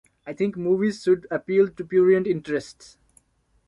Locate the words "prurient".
1.85-2.25